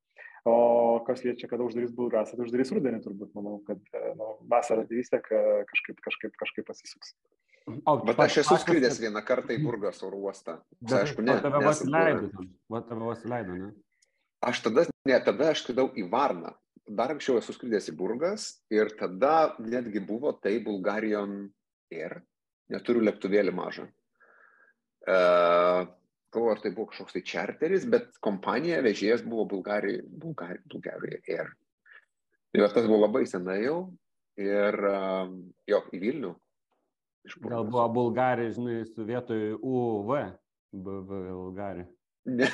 [0.48, 4.84] O kas liečia, kada uždarys Bulgasą, tai uždarys rudenį turbūt, manau, kad e, nu, vasarą
[4.88, 5.40] tai vis tiek e,
[5.70, 7.14] kažkaip, kažkaip, kažkaip pasisuks.
[7.64, 11.62] O, bet aš esu skridęs vieną kartą į Burgas oro uostą Bet aišku ne Tave
[11.64, 11.80] vos.
[11.88, 13.70] Va tave vos įleido, ne?
[14.44, 16.52] Aš tada, ne, tada aš skridau į Varną.
[16.84, 21.46] Dar anksčiau esu skridęs į Burgas ir tada netgi buvo tai Bulgarijon
[21.88, 22.18] Air.
[22.68, 23.88] Neturiu lėktuvėlį mažą.
[25.04, 25.88] Uh,
[26.34, 31.52] galvoju, ar tai buvo kažkoks tai čarteris, bet kompanija vežėjas buvo Bulgarija, Bulgarija, Bulgarija Air.
[32.54, 33.78] Ir tas buvo labai senai jau.
[34.38, 35.30] Ir uh,
[35.70, 36.32] jo, į Vilnių.
[37.46, 40.16] Gal buvo Bulgarija, žinai, su vietoj UV.
[40.74, 41.86] Bulgarija.
[42.34, 42.46] Ne.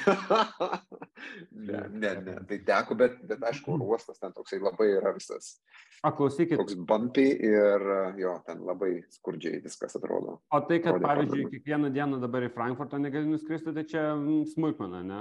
[1.53, 5.61] ne, ne, ne, tai teko, bet, bet aišku, oro uostas ten toksai labai yra visas
[6.03, 7.85] O klausykit, toks bumpy ir
[8.19, 10.39] jo, ten labai skurdžiai viskas atrodo.
[10.51, 11.51] o tai, kad Rodė pavyzdžiui, problemą.
[11.55, 15.21] kiekvieną dieną dabar į Frankfurtą negali nuskristi, tai čia mm, smulkmena, ne?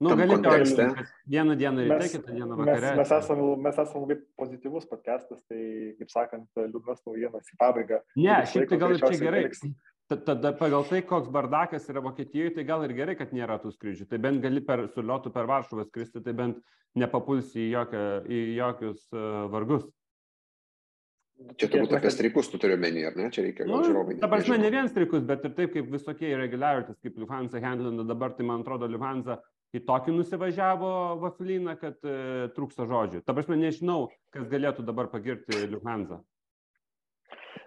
[0.00, 2.90] Nu, gali teoriškai, kad vieną dieną ryte, Mes, kitą dieną mes, vakare.
[3.00, 5.62] mes, esame, mes esame labai pozityvus podcastas, tai,
[5.98, 7.98] kaip sakant, liūdnas naujienas į pabaigą.
[8.14, 9.40] Ne, šiaip tai gal ir čia gerai.
[9.48, 9.64] neliks.
[10.08, 13.74] Ta- Tada pagal tai, koks bardakas yra Vokietijoje, tai gal ir gerai, kad nėra tų
[13.74, 14.08] skrydžių.
[14.08, 16.62] Tai bent gali per suliotų per Varšuvą skristi, tai bent
[16.96, 19.84] nepapulsi į, jokią, į jokius uh, vargus.
[21.54, 23.28] Čia turbūt apie streikus tu turiu menį, ar ne?
[23.30, 24.16] Čia reikia gal žiūrovai.
[24.16, 28.06] Nu, ta prasme, ne vien streikus, bet ir taip kaip visokie irregularities, kaip Lufthansa handlina
[28.08, 29.36] dabar, tai man atrodo, Lufthansa
[29.76, 30.90] į tokį nusivažiavo
[31.22, 33.20] vafliną, kad e, trūksta žodžių.
[33.22, 36.18] Ta prasme, nežinau, kas galėtų dabar pagirti Lufthansa.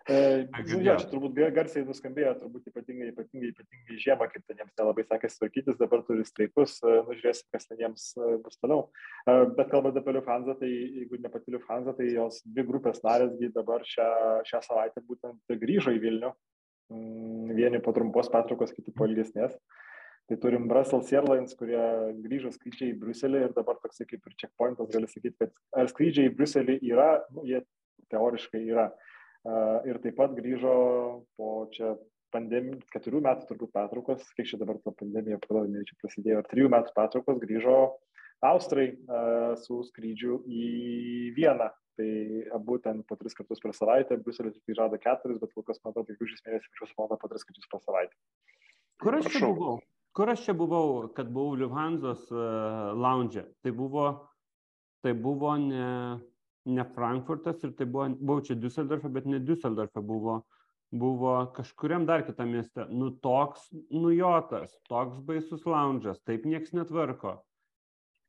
[0.09, 1.03] Girdėjot?
[1.03, 5.37] čia turbūt ga- garsiai nuskambėjo, turbūt ypatingai, ypatingai, ypatingai žiemą, kaip ten jiems nelabai sekėsi
[5.37, 8.87] tvarkytis, dabar turi streikus, e, nu, žiūrėsim, kas ten jiems e, bus toliau.
[9.27, 13.51] E, Bet kalbant apie Lufthansa, tai jeigu ne pati Lufthansa, tai jos dvi grupės narėsgi
[13.53, 14.07] dabar šią,
[14.49, 16.33] šią savaitę būtent grįžo į Vilnių.
[16.91, 19.53] Mm, Vieni po trumpos pertraukos, kiti po ilgesnės.
[20.29, 21.81] Tai turim Brussels Airlines, kurie
[22.23, 26.29] grįžo skrydžiai į Bruselį ir dabar toksai kaip ir checkpointas gali sakyti, kad ar skrydžiai
[26.29, 27.59] į Bruselį yra, nu, jie
[28.11, 28.89] teoriškai yra.
[28.91, 29.10] Uh,
[29.89, 30.73] ir taip pat grįžo
[31.39, 31.95] po čia
[32.31, 37.41] pandemi, keturių metų turbūt pertraukos, kiek čia dabar ta pandemija, prasidėjo, ar trijų metų pertraukos
[37.43, 37.77] grįžo
[38.41, 38.87] Austrai
[39.61, 40.65] su skrydžiu į
[41.37, 41.69] Vieną.
[41.99, 42.11] Tai
[42.55, 45.91] abu ten po tris kartus per savaitę, Briuselis tik žada keturis, bet kol kas, man
[45.91, 48.15] atrodo, gegužės mėnesį anksčiau suvaldo po tris kartus per savaitę.
[49.03, 49.75] Kur aš čia buvau?
[50.15, 53.43] Kur aš čia buvau, kad buvau Lufthansos uh, lounge?
[53.61, 54.07] Tai buvo,
[55.03, 55.91] tai buvo ne,
[56.65, 60.41] ne Frankfurtas ir tai buvo, buvau čia Düsseldorfe, bet ne Düsseldorfe buvo,
[60.91, 62.85] buvo kažkuriam dar kitam mieste.
[62.89, 67.39] Nu toks nujotas, toks baisus lounge'as, taip nieks netvarko.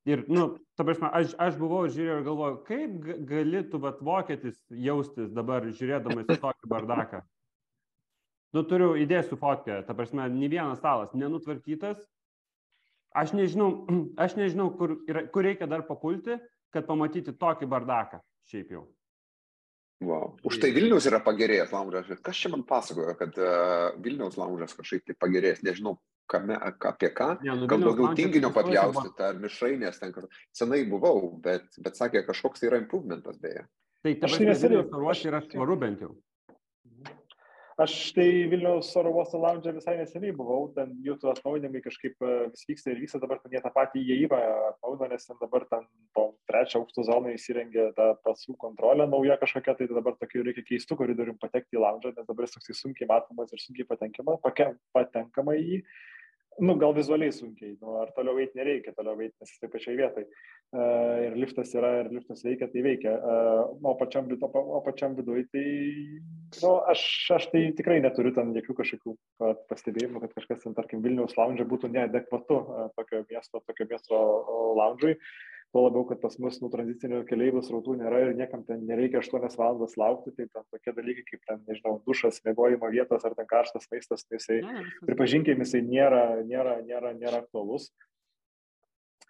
[0.09, 2.95] Ir, nu, ta prasme, aš, aš buvau žiūrėjau ir galvoju, kaip
[3.29, 7.21] gali tu, vat, vokietis jaustis dabar žiūrėdamas į tokį bardaką.
[8.53, 12.03] Nu, turiu, įdėsiu fotkę, ta prasme, nei vienas stalas nenutvarkytas.
[13.15, 13.87] Aš nežinau,
[14.25, 16.41] aš nežinau kur, yra, kur reikia dar papulti,
[16.73, 18.87] kad pamatyti tokį bardaką, šiaip jau.
[20.03, 20.33] Wow.
[20.43, 22.09] Už tai Vilnius yra pagerėjęs lounge'as.
[22.27, 25.95] Kas čia man pasakojo, kad uh, Vilniaus lounge'as kažkaip tai pagerėjęs, nežinau,
[26.33, 27.29] kame, apie ką.
[27.45, 32.25] Ne, nu, Gal daugiau tinginio papjaustyta ar mišrainės ten, kur senai buvau, bet, bet sakė,
[32.27, 33.63] kažkoks tai yra improvementas beje.
[34.03, 36.17] Tai aš tai neseniai paruošęs yra svaru bent jau.
[37.81, 42.33] Aš tai Vilniaus oro uosto lounge visai neseniai buvau, ten jų tų atnaujinimai kažkaip e,
[42.53, 45.87] vis vyksta ir vyksta dabar ten jie tą patį įėjimą atnaujino, nes ten dabar ten
[46.13, 51.01] po trečią aukšto zoną įsirengė tą pasų kontrolę nauja kažkokia, tai dabar tokių reikia keistų
[51.01, 54.37] koridorių patekti į lounge, nes dabar jis toksai sunkiai matomas ir sunkiai patenkama,
[54.93, 55.83] patenkama į jį
[56.59, 59.99] nu, gal vizualiai sunkiai, nu, ar toliau eiti nereikia, toliau eiti, nes jis taip pačiai
[59.99, 60.25] vietai.
[60.73, 63.13] Uh, ir liftas yra, ir liftas veikia, tai veikia.
[63.19, 65.67] Uh, o pačiam, o, pačiam viduje, tai
[66.63, 67.05] nu, aš,
[67.39, 69.17] aš tai tikrai neturiu ten jokių kažkokių
[69.73, 74.23] pastebėjimų, kad kažkas ten, tarkim, Vilniaus lounge būtų neadekvatu uh, tokio miesto, tokio miesto
[74.81, 75.17] lounge'ui.
[75.17, 79.23] Uh, tuo labiau, kad pas mus nu, tranzitinių keliaivių srautų nėra ir niekam ten nereikia
[79.23, 83.49] 8 valandas laukti, tai ten tokie dalykai kaip ten, nežinau, dušas, mėgojimo vietos ar ten
[83.49, 84.61] karštas maistas, tai jisai,
[85.09, 87.89] pripažinkim, jisai nėra, nėra, nėra, nėra aktualus.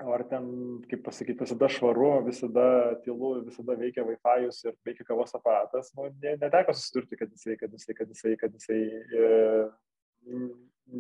[0.02, 0.46] Ar ten,
[0.90, 2.66] kaip pasakyti, visada švaru, visada
[3.04, 7.76] tylu, visada veikia Wi-Fi ir veikia kavos aparatas, nu, ne, neteko susidurti, kad jisai, kad
[7.76, 9.28] jisai, kad jisai, kad jisai e,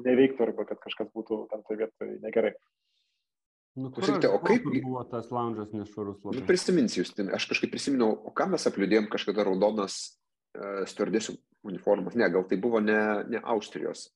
[0.06, 2.54] neveiktų arba kad kažkas būtų tam toje vietoje negerai.
[3.74, 6.40] Nu, Klausykite, o kaip buvo tas lounge'as nešvarus labai?
[6.42, 9.96] Nu, prisiminsiu, jūs, aš kažkaip prisiminiau, o ką mes apliudėjom kažkada raudonas
[10.58, 11.38] uh, stewardesių
[11.70, 12.18] uniformas.
[12.20, 12.98] Ne, gal tai buvo ne,
[13.32, 14.10] ne Austrijos.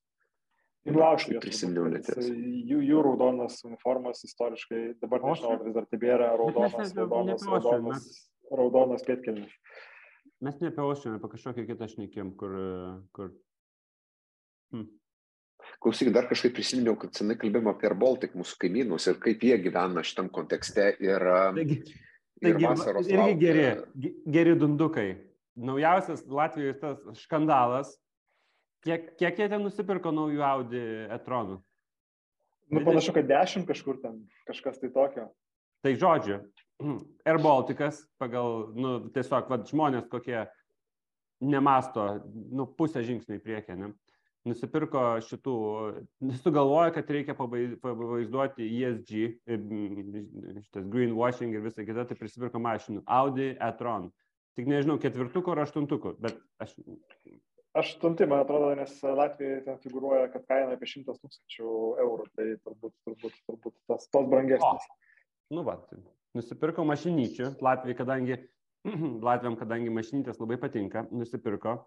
[0.85, 1.41] Tai Austrijos.
[1.43, 2.11] Prisiminiau net.
[2.13, 8.07] Jų, jų raudonas uniformas istoriškai, dabar nežinau, vis dar tebėra raudonas, raudonas, raudonas,
[8.53, 9.57] raudonas pietkelnis.
[10.45, 12.55] Mes ne apie Austriją, apie kažkokią kitą šnekėm, kur...
[13.17, 13.33] kur...
[14.75, 14.91] Hmm.
[15.83, 20.03] Klausyk, dar kažkaip prisiminiau, kad senai kalbėjome apie Baltic, mūsų kaimynus ir kaip jie gyvena
[20.07, 20.89] šitam kontekste.
[21.05, 21.23] Ir,
[21.59, 21.79] taigi,
[22.41, 23.11] ir taigi, vasaros.
[23.11, 23.37] Irgi laukia...
[23.43, 25.07] geri, geri dundukai.
[25.57, 27.95] Naujausias Latvijos tas skandalas.
[28.87, 30.83] Kiek, kiek jie ten nusipirko naujų Audi
[31.17, 31.61] etronų?
[32.71, 35.29] Nu, panašu, kad dešimt kažkur ten, kažkas tai tokio.
[35.87, 36.41] Tai žodžiu,
[37.29, 40.45] Air Balticas pagal, nu, tiesiog, vad, žmonės kokie
[41.45, 42.07] nemasto,
[42.51, 43.93] nu, pusę žingsnio į priekį, ne?
[44.47, 45.57] Nusipirko šitų,
[46.45, 49.13] sugalvojo, kad reikia pavaizduoti ESG,
[49.47, 53.03] šitas greenwashing ir visą kitą, tai prisipirko mašinų.
[53.19, 54.11] Audi e-tron.
[54.57, 56.77] Tik nežinau, ketvirtuko ar aštuntuko, bet aš...
[57.77, 61.73] Aštunti, man atrodo, nes Latvijoje ten figuruoja, kad kaina apie 100 tūkstančių
[62.07, 64.87] eurų, tai turbūt, turbūt, turbūt tas tos brangesnis.
[64.89, 66.01] O, nu, va, tai
[66.39, 68.39] nusipirko mašinyčių, Latvijai, kadangi,
[69.29, 71.83] Latvijam, kadangi mašinytės labai patinka, nusipirko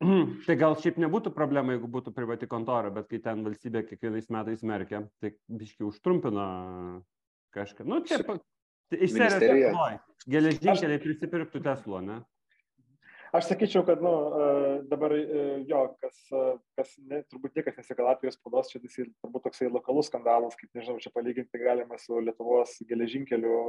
[0.46, 4.64] tai gal šiaip nebūtų problema, jeigu būtų privati kontora, bet kai ten valstybė kiekvienais metais
[4.66, 6.46] merkia, tai biški užtrumpino
[7.54, 7.84] kažką.
[7.88, 8.22] Nu, čia
[8.96, 12.20] iš serijos geležinkeliai prisipirktų Teslo, ne?
[13.30, 14.46] Aš sakyčiau, kad nu, e,
[14.90, 15.24] dabar e,
[15.70, 16.40] jo, kas, e,
[16.78, 20.98] kas ne, turbūt niekas neseka Latvijos spaudos, čia tai turbūt toksai lokalus skandalas, kaip nežinau,
[21.02, 23.60] čia palyginti galima su Lietuvos geležinkeliu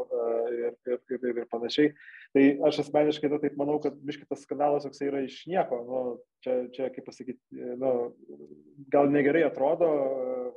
[0.55, 1.93] ir, ir, ir, ir panašiai.
[2.33, 5.83] Tai aš asmeniškai nu, taip manau, kad biškitas skandalas toksai yra iš nieko.
[5.85, 6.01] Nu,
[6.41, 7.93] čia, čia, kaip pasakyti, nu,
[8.89, 9.93] gal negerai atrodo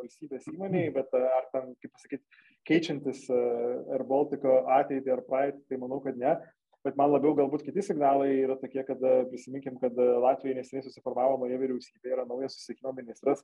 [0.00, 6.00] valstybės įmoniai, bet ar ten, kaip pasakyti, keičiantis Air Baltico ateitį ar praeitį, tai manau,
[6.00, 6.38] kad ne
[6.84, 10.84] bet man labiau galbūt kiti signalai yra tokie, kad e, prisiminkim, kad e, Latvijoje neseniai
[10.84, 13.40] susiformavo nauja vyriausybė, yra naujas susisiekimo ministras,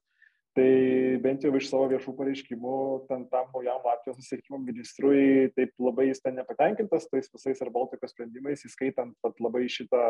[0.57, 2.77] tai bent jau iš savo viešų pareiškimų
[3.09, 8.13] ten tam naujam Latvijos susisiekimo ministrui taip labai jis ten nepatenkintas tais visais ar Baltikos
[8.13, 10.03] sprendimais, įskaitant pat labai šitą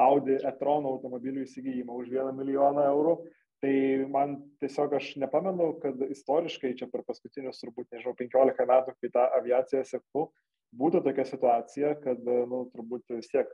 [0.00, 3.18] Audi e-tron automobilių įsigijimą už vieną milijoną eurų.
[3.60, 3.72] Tai
[4.08, 9.26] man tiesiog aš nepamenu, kad istoriškai čia per paskutinius turbūt, nežinau, 15 metų, kai tą
[9.36, 10.30] aviaciją seku,
[10.76, 13.48] būtų tokia situacija, kad, nu, turbūt vis tiek,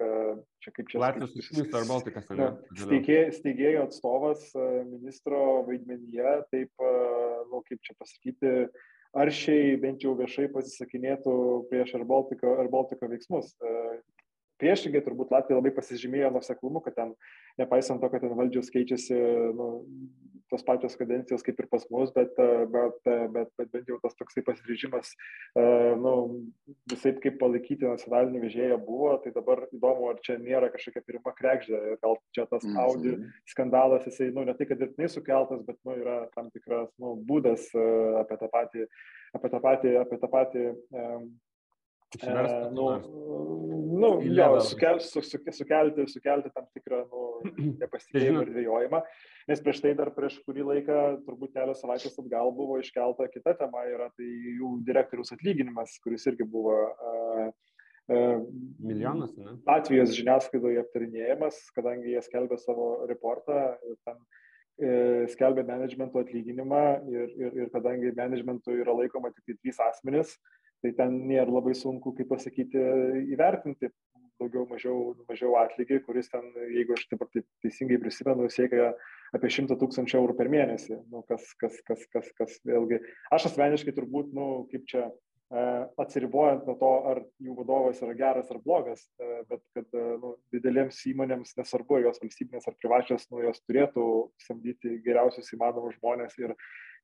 [0.65, 1.01] čia kaip čia...
[1.03, 2.51] Latvijos susijungtas ar Baltikas, ne?
[2.83, 4.51] Steigėjo, steigėjo atstovas
[4.91, 6.87] ministro vaidmenyje, taip,
[7.53, 8.53] nu, kaip čia pasakyti,
[9.17, 11.37] aršiai bent jau viešai pasisakinėtų
[11.71, 13.55] prieš Air Baltico, Air Baltico veiksmus
[14.63, 17.13] priešingai turbūt Latvija labai pasižymėjo nuseklumu, kad ten,
[17.61, 19.19] nepaisant to, kad ten valdžios keičiasi,
[19.57, 19.69] nu,
[20.51, 22.37] tos pačios kadencijos kaip ir pas mus, bet,
[22.73, 22.99] bet,
[23.35, 25.13] bet, bet bent jau tas toksai pasiryžimas,
[26.03, 26.13] nu,
[26.91, 31.81] visai kaip palaikyti nacionalinį vežėją buvo, tai dabar įdomu, ar čia nėra kažkokia pirma krekždė,
[32.05, 32.79] gal čia tas mhm.
[32.85, 33.17] Audi
[33.51, 37.67] skandalas, jisai, nu, ne tai, kad dirbtinai sukeltas, bet, nu, yra tam tikras, nu, būdas
[38.23, 38.87] apie tą patį,
[39.37, 41.27] apie tą patį, apie tą patį um,
[42.15, 42.85] E, nu,
[43.99, 47.25] nu, jo, sukel, su, su, sukelti, sukelti tam tikrą nu,
[47.83, 49.01] nepasitikėjimą ir dvėjojimą.
[49.51, 53.85] Nes prieš tai dar prieš kurį laiką, turbūt kelios savaitės atgal buvo iškelta kita tema,
[53.91, 57.51] yra tai jų direktorius atlyginimas, kuris irgi buvo uh,
[58.07, 59.57] Milijonas, ne?
[59.67, 63.57] Latvijos žiniasklaidoje aptarinėjimas, kadangi jie skelbė savo reportą
[64.07, 64.21] ten
[64.79, 64.93] e,
[65.33, 70.37] skelbė managemento atlyginimą ir, ir, ir kadangi managementu yra laikoma tik tai trys asmenys,
[70.85, 72.83] tai ten nėra labai sunku, kaip pasakyti,
[73.35, 73.91] įvertinti
[74.41, 78.91] daugiau mažiau, mažiau atlygį, kuris ten, jeigu aš taip taip teisingai prisimenu, siekia
[79.37, 80.99] apie 100 tūkstančių eurų per mėnesį.
[81.13, 83.01] Nu, kas, kas, kas, kas, kas vėlgi,
[83.33, 85.07] aš asmeniškai turbūt, nu, kaip čia
[85.51, 90.33] atsiribojant nuo to, ar jų vadovas yra geras ar blogas, e, bet kad e, nu,
[90.55, 94.07] didelėms įmonėms nesvarbu, jos valstybinės ar privačios, nu, jos turėtų
[94.43, 96.57] samdyti geriausius įmanomus žmonės ir,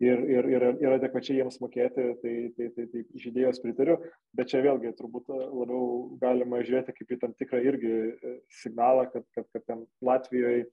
[0.02, 4.00] ir, ir, ir, ir adekvačiai jiems mokėti, tai, tai, tai, tai iš idėjos pritariu,
[4.34, 5.86] bet čia vėlgi turbūt labiau
[6.22, 7.96] galima žiūrėti kaip į tam tikrą irgi
[8.62, 10.66] signalą, kad, kad, kad ten Latvijoje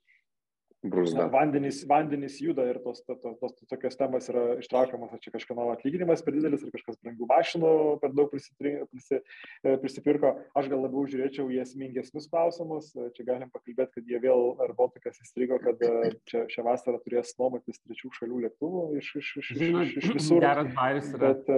[0.85, 1.25] brūzda.
[1.33, 5.67] Vandenys, vandenys juda ir tos, tos, tos, tos tokios temas yra ištraukiamas, ar čia kažkieno
[5.73, 10.33] atlyginimas per didelis, ar kažkas brangių mašinų per daug prisi, e, prisipirko.
[10.59, 12.91] Aš gal labiau žiūrėčiau į esmingesnius klausimus.
[12.95, 17.03] E, čia galim pakalbėti, kad jie vėl, ar Baltikas įstrigo, kad e, čia šią vasarą
[17.03, 20.43] turės nuomotis trečių šalių lėktuvų iš, iš, iš, iš, iš visur.
[20.45, 21.33] Geras bairis yra.
[21.33, 21.49] Bet,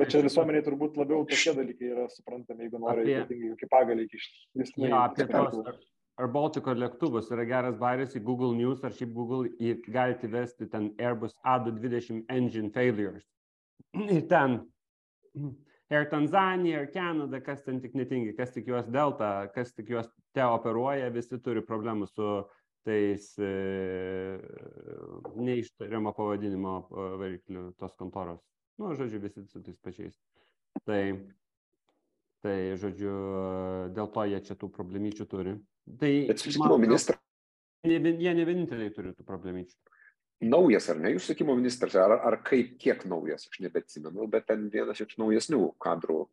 [0.00, 3.20] bet čia visuomeniai turbūt labiau tokie dalykai yra suprantami, jeigu nori apie...
[3.22, 4.10] ypatingai kokį pagalį
[4.98, 5.86] apie tos
[6.18, 10.90] ar Baltiko lėktuvus yra geras baris į Google News ar šiaip Google galite įvesti ten
[10.98, 13.24] Airbus A220 engine failures.
[14.16, 14.60] Ir ten
[15.90, 20.10] Air Tanzania, Air Canada, kas ten tik netingi, kas tik juos Delta, kas tik juos
[20.36, 22.32] te operuoja, visi turi problemų su
[22.88, 23.52] tais e,
[25.36, 28.42] neištariamo pavadinimo e, variklių tos kontoros.
[28.78, 30.18] Nu, žodžiu, visi su tais pačiais.
[30.86, 31.00] Tai,
[32.44, 33.14] tai, žodžiu,
[33.96, 35.56] dėl to jie čia tų problemyčių turi.
[35.96, 37.20] Tai, Bet susisiekimo ministras.
[37.86, 38.00] Jie
[38.34, 39.76] ne vieninteliai turi tų problemyčių.
[40.48, 44.68] Naujas ar ne, jūs susisiekimo ministras, ar, ar kaip, kiek naujas, aš nebeatsimenu, bet ten
[44.70, 46.26] vienas iš naujesnių kadrų.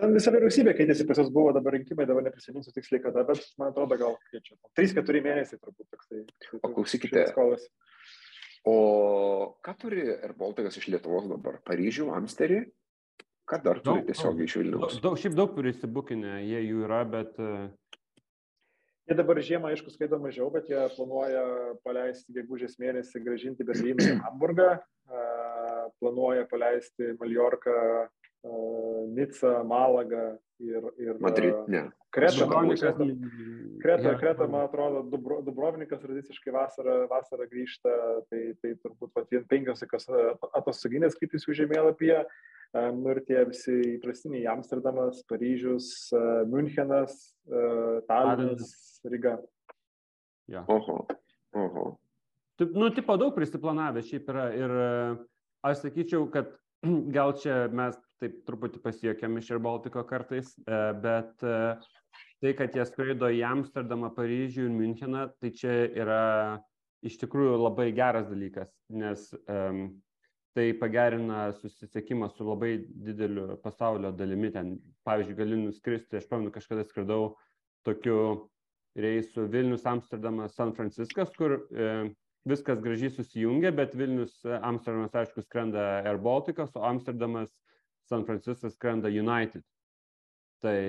[0.00, 3.70] Ten visa vyriausybė keitėsi, pas jos buvo dabar rinkimai, dabar neprisiminsiu tiksliai kada, bet man
[3.70, 4.56] atrodo gal kiek čia.
[4.78, 6.22] 3-4 mėnesiai turbūt toksai.
[6.56, 7.26] O klausykite.
[8.70, 8.76] O
[9.64, 11.60] ką turi Airbaltikas iš Lietuvos dabar?
[11.68, 12.62] Paryžių, Amsterį?
[13.50, 14.98] Ką dar turi tiesiog iš Vilnius?
[15.04, 17.68] Daug, šiaip daug prisibukinę, jie jų yra, bet uh,
[19.10, 21.40] Jie dabar žiemą, aišku, skaito mažiau, bet jie planuoja
[21.82, 24.68] paleisti gegužės mėnesį, gražinti Berlyną į Hamburgą,
[25.98, 27.72] planuoja paleisti Maljorką,
[29.10, 31.88] Nicą, Malagą ir, ir Madrid, ne.
[32.14, 32.46] Kretą.
[33.82, 37.96] Kreta, Kreta, man atrodo, Dubro, Dubrovnikas tradiciškai vasarą, vasarą grįžta,
[38.30, 39.82] tai, tai turbūt pat vien penkios
[40.54, 42.22] atostoginės kryptis jų žemėlapyje.
[42.94, 46.10] Nu ir tie visi įprastiniai Amsterdamas, Paryžius,
[46.46, 47.32] Münchenas,
[48.06, 49.38] Talinas, Ryga.
[50.50, 50.64] Ja.
[50.68, 51.06] Oho,
[51.56, 51.84] oho.
[52.60, 54.74] Taip, nu, tipo daug prisiplanavę šiaip yra ir
[55.64, 56.50] aš sakyčiau, kad
[57.16, 61.56] gal čia mes taip truputį pasiekėm iš ir Baltiko kartais, e, bet e,
[62.42, 66.22] tai, kad jie skraido į Amsterdamą, Paryžių ir Müncheną, tai čia yra
[67.06, 69.86] iš tikrųjų labai geras dalykas, nes um,
[70.52, 74.50] tai pagerina susisiekimą su labai dideliu pasaulio dalimi.
[74.52, 74.74] Ten,
[75.08, 77.38] pavyzdžiui, gali nuskristi, aš pamenu, kažkada skridau
[77.88, 78.50] tokiu
[78.98, 82.10] reisų Vilnius, Amsterdamas, San Franciskas, kur e,
[82.48, 87.52] viskas gražiai susijungia, bet Vilnius, e, Amsterdamas, aišku, skrenda Air Balticas, o Amsterdamas,
[88.10, 89.62] San Franciskas skrenda United.
[90.60, 90.80] Tai,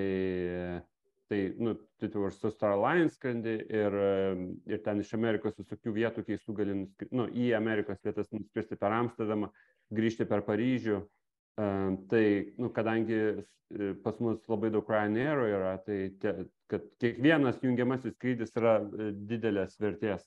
[1.30, 4.34] tai nu, tai tu ir su Star Alliance skrendi ir, e,
[4.74, 8.92] ir ten iš Amerikos visokių vietų keistų gali nuskristi, nu, į Amerikos vietas nuskristi per
[8.98, 9.52] Amsterdamą,
[9.94, 11.00] grįžti per Paryžių.
[11.56, 13.18] Tai, nu, kadangi
[14.02, 16.32] pas mus labai daug Ryanair yra, tai te,
[16.70, 20.24] kad kiekvienas jungiamasis skrydis yra e, didelės vertės.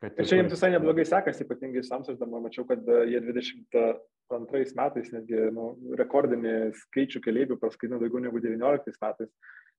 [0.00, 4.74] Kad ir čia jiems visai neblogai sekasi, ypatingai su Amsterdamą, mačiau, kad e, jie 22
[4.80, 9.32] metais netgi nu, rekordinį skaičių keliaivių praskaino daugiau negu 19 metais,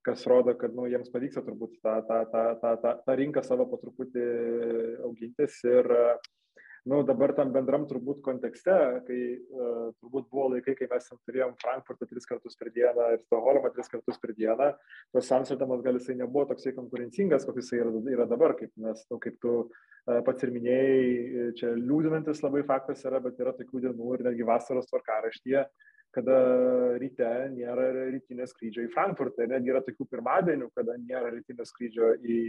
[0.05, 3.67] kas rodo, kad nu, jiems pavyksta turbūt tą, tą, tą, tą, tą, tą rinką savo
[3.69, 4.27] po truputį
[5.07, 6.15] augintis ir uh,
[6.89, 8.73] nu, dabar tam bendram turbūt kontekste,
[9.05, 13.69] kai uh, turbūt buvo laikai, kai mes turėjom Frankfurtą tris kartus per dieną ir Stokholmą
[13.75, 14.71] tris kartus per dieną,
[15.13, 19.21] tas Amsterdamas gal jisai nebuvo toksai konkurencingas, koks jisai yra, yra dabar, kaip, nes, nu,
[19.21, 24.17] kaip tu uh, pats ir minėjai, čia liūdinantis labai faktas yra, bet yra tokių dienų
[24.17, 25.67] ir netgi vasaros tvarkaraštyje,
[26.15, 26.37] kada
[26.99, 29.45] ryte nėra rytinio skrydžio į Frankfurtą.
[29.45, 32.39] Ir netgi yra tokių pirmadienių, kada nėra rytinio skrydžio į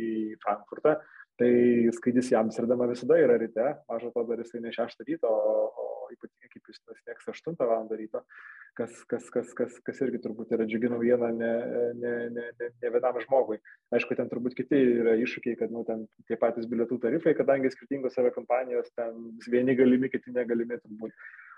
[0.42, 0.96] Frankfurtą.
[1.40, 1.52] Tai
[1.96, 6.10] skrydis į Amsterdamą visada yra ryte, mažo to dar jisai ne 6 ryto, o, o
[6.12, 7.86] ypatingai kaip jis pasieks 8 val.
[7.96, 8.20] ryto,
[8.78, 11.52] kas, kas, kas, kas, kas irgi turbūt yra džiugi naujiena ne,
[12.02, 13.58] ne, ne, ne, ne vienam žmogui.
[13.96, 18.16] Aišku, ten turbūt kiti yra iššūkiai, kad nu, ten tie patys bilietų tarifai, kadangi skirtingos
[18.16, 21.16] save kompanijos, ten vieni galimi, kiti negalimi turbūt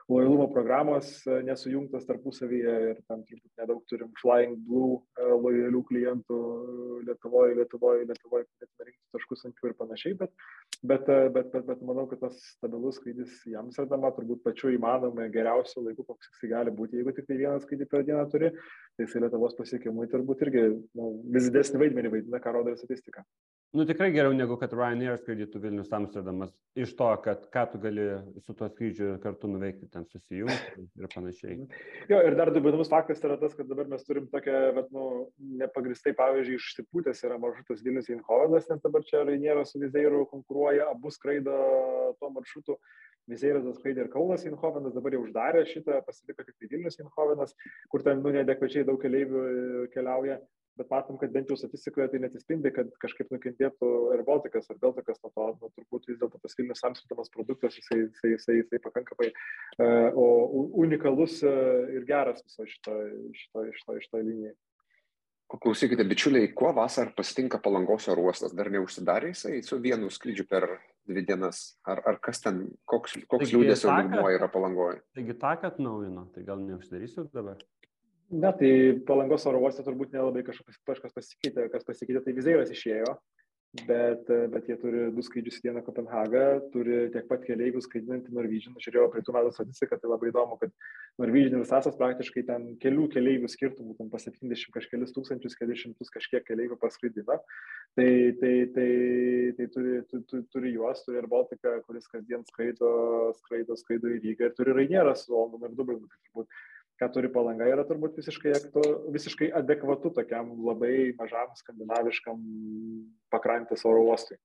[0.08, 6.40] lojalumo programos e, nesujungtos tarpusavyje ir ten turbūt nedaug turim Flying Blue e, lojalių klientų
[7.06, 10.34] Lietuvoje, Lietuvoje, Lietuvoje, galėtume rinkti taškus ant jų ir panašiai, bet,
[10.92, 15.24] bet, e, bet, bet, bet manau, kad tas stabilus skrydis į Amsterdamą turbūt pačiu įmanomu
[15.32, 18.52] geriausiu laiku, koks jisai gali būti, jeigu tik tai vieną skrydį per dieną turi,
[18.98, 20.68] tai jisai Lietuvos pasiekimui turbūt irgi
[21.00, 23.24] nu, vis didesnį vaidmenį vaidina, ką rodo ir statistika.
[23.74, 28.04] Nu tikrai geriau negu kad Ryanair skraidytų Vilnius Amsterdamas, iš to, kad ką tu gali
[28.44, 31.56] su tuo skrydžiu kartu nuveikti ten susijungti ir panašiai.
[32.12, 35.26] Jo, ir dar įdomus faktas yra tas, kad dabar mes turim tokią, bet, nu,
[35.64, 41.10] nepagristai, pavyzdžiui, išsipūtęs yra maršrutas Vilnius Inhovedas, nes dabar čia Rainėras su Vizeiru konkuruoja, abu
[41.10, 41.58] skraido
[42.20, 42.78] tuo maršrutu.
[43.26, 47.58] Vizeiras skraidė ir Kaunas Inhovenas, dabar jau uždarė šitą, pasiliko tik tai Vilnius Inhovenas,
[47.90, 50.44] kur ten, nu, nedekvačiai daug keliaivių keliauja
[50.78, 55.20] bet matom, kad bent jau statistikoje tai netispindi, kad kažkaip nukentėtų ir Baltikas, ar Beltikas
[55.22, 59.30] nuo to, nu, turbūt vis dėlto tas Vilnius Amsterdamas produktas, jisai, jisai, jisai, jisai pakankamai
[59.30, 60.28] uh, o,
[60.84, 62.96] unikalus uh, ir geras viso šito,
[63.38, 64.54] šito, šito, šito linijai.
[65.54, 68.54] Klausykite, bičiuliai, kuo vasar pasitinka palangos oro uostas?
[68.56, 70.66] Dar neužsidarė jisai su vienu skrydžiu per
[71.06, 71.76] dvi dienas?
[71.86, 75.02] Ar, ar kas ten, koks, koks liūdėsio lygmuo yra palangoje?
[75.14, 77.60] Taigi tą, kad naujino, tai gal neuždarysiu dabar?
[78.30, 83.10] Ne, tai palangos oro uoste turbūt nelabai kažkas, kažkas pasikeitė, kas pasikeitė, tai vizėras išėjo,
[83.84, 88.76] bet, bet jie turi du skrydžius į dieną Kopenhagą, turi tiek pat keliaivių skraidinantį Norwegian,
[88.80, 90.72] žiūrėjau prie tų metų statistiką, tai labai įdomu, kad
[91.20, 96.12] Norwegian ir Sasas praktiškai ten kelių keliaivių skirtumų, ten pas 70 kažkelius tūkstančius, kelius šimtus
[96.14, 97.36] kažkiek keliaivių paskraidina,
[97.98, 98.08] tai,
[98.40, 98.90] tai, tai,
[99.58, 102.94] tai turi, tu, tu, turi juos, turi ir Baltiką, kuris kasdien skraido,
[103.42, 106.64] skraido, skraido į Rygą ir turi Rainieras su Londonu ir Dublinu, tai turbūt
[107.00, 108.82] ką turi palanga, yra turbūt visiškai, aktu,
[109.14, 112.42] visiškai adekvatu tokiam labai mažam skandinaviškam
[113.34, 114.38] pakrantės oro uostui.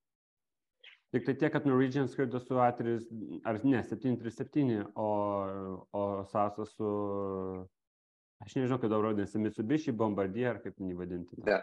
[1.14, 3.00] Tik tai tiek, kad Norwegian skraido su A3,
[3.50, 5.10] ar ne, 737, o,
[5.98, 6.90] o Sasa su,
[8.46, 11.40] aš nežinau, kaip dabar vadinasi, Mitsubishi Bombardier, ar kaip jį vadinti.
[11.48, 11.58] Ne,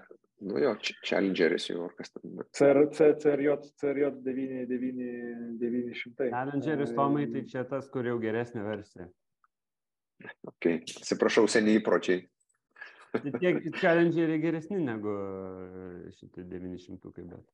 [0.50, 0.72] nu jo,
[1.06, 2.34] Challengeris jau, ar kas ten.
[2.58, 2.82] CR,
[3.22, 6.32] CRJ, CRJ 900.
[6.34, 9.06] Challengeris, Tomai, tai čia tas, kur jau geresnė versija.
[10.52, 10.80] Okay.
[11.02, 12.24] Atsiprašau, seniai įpročiai.
[13.16, 15.12] Tie challengeriai geresni negu
[16.16, 17.44] šitie 900, bet.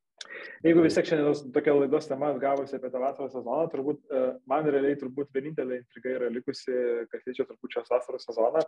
[0.62, 4.20] Jeigu vis tiek šiandienos tokia laidos tema gavosi apie tą vasaros sezoną, turbūt e,
[4.50, 6.74] man realiai turbūt vienintelė intriga yra likusi,
[7.10, 8.62] kas liečia turbūt šios vasaros sezoną.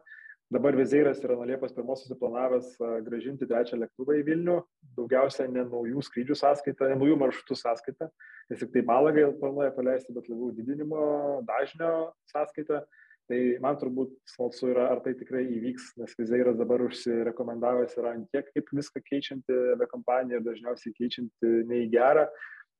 [0.54, 4.58] Dabar Vizeiras yra nuo Liepos pirmos susiplanavęs e, gražinti trečią lėktuvą į Vilnių,
[4.98, 8.10] daugiausia ne naujų skrydžių sąskaita, ne naujų maršrutų sąskaita,
[8.50, 11.06] nes tik tai Malagai planuoja paleisti, bet labiau didinimo
[11.48, 11.94] dažnio
[12.34, 12.82] sąskaita.
[13.30, 18.26] Tai man turbūt smalsu yra, ar tai tikrai įvyks, nes Vizeiras dabar užsirekomendavęs yra ant
[18.34, 22.26] tiek, kaip viską keičianti kompanija ir dažniausiai keičianti ne į gerą.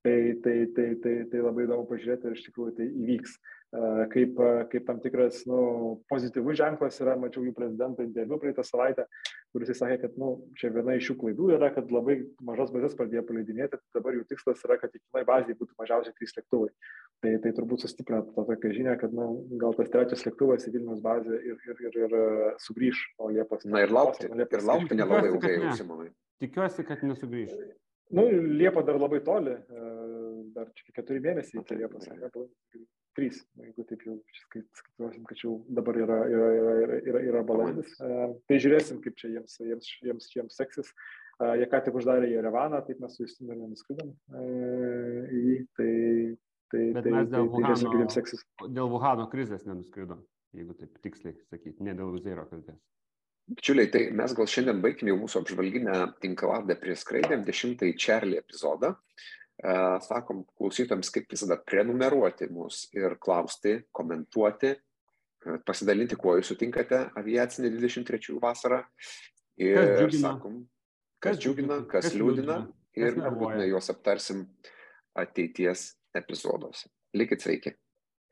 [0.05, 3.39] Tai, tai, tai, tai, tai labai įdomu pažiūrėti, ar iš tikrųjų tai įvyks
[4.11, 4.37] kaip,
[4.71, 5.59] kaip tam tikras nu,
[6.11, 9.05] pozityvus ženklas yra, mačiau jų prezidento interviu praeitą savaitę,
[9.53, 13.25] kuris sakė, kad nu, čia viena iš jų klaidų yra, kad labai mažas bazės pradėjo
[13.27, 16.71] paleidinėti, tai dabar jų tikslas yra, kad kiekvienai bazėje būtų mažiausiai trys lėktuvai.
[17.23, 19.29] Tai, tai turbūt sustiprina tą tokią žinią, kad nu,
[19.61, 22.19] gal tas trečias lėktuvas į Vilnius bazę ir, ir, ir, ir
[22.65, 23.65] sugrįž o Liepos.
[23.71, 26.11] Na ir laukti, Liepos, ir laukti nelabai ilgai, Simonai.
[26.43, 27.55] Tikiuosi, kad nesugrįž.
[28.15, 29.55] Nu, Liepa dar labai toli,
[30.53, 32.05] dar čia keturi mėnesiai iki Liepos
[33.17, 37.93] trys, jeigu taip jau skaičiuosim, kad jau dabar yra, yra, yra, yra, yra balandis.
[37.99, 40.91] Tai žiūrėsim, kaip čia jiems, jiems, jiems, jiems seksis.
[41.59, 45.55] Jie ką tik uždarė Jerevaną, taip mes su Justinu nenuskridom į jį.
[45.75, 45.91] Tai,
[46.71, 48.45] tai, Bet tai, mes dėl, tai, žiūrėsim, kaip jiems seksis.
[48.67, 50.21] dėl Vuhano krizės nenuskridom,
[50.55, 52.79] jeigu taip tiksliai sakyti, ne dėl Vizeiro kalbės.
[53.51, 58.95] Bičiuliai, tai mes gal šiandien baigime jau mūsų apžvalginę tinkladę prie skraidėm, dešimtąjį Čerlį epizodą.
[60.05, 64.73] Sakom klausytams, kaip visada, prenumeruoti mus ir klausti, komentuoti,
[65.65, 68.81] pasidalinti, kuo jūs sutinkate aviacinė 23 vasarą.
[69.61, 70.65] Ir sakom,
[71.23, 72.65] kas džiugina, kas, kas liūdina
[72.99, 74.43] ir nebūtinai juos aptarsim
[75.15, 76.89] ateities epizoduose.
[77.15, 77.75] Likit sveiki.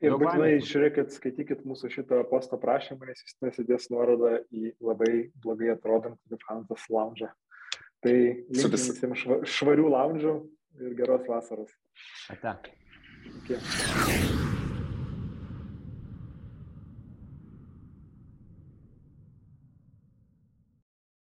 [0.04, 5.70] Ir būtinai žiūrėkit, skaitykit mūsų šitą posto prašymą, nes jis nesidės nuorodą į labai blogai
[5.72, 7.30] atrodantį Lufthansa lounge.
[8.04, 8.16] Tai
[8.50, 8.66] vis...
[8.74, 10.34] visiems švarių lounge'ų
[10.80, 11.70] ir geros vasaros.
[12.28, 12.72] Ate.
[13.42, 14.63] Iki.